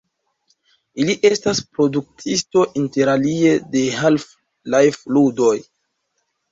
[1.03, 5.57] Ili estas produktisto interalie de la Half-Life-ludoj.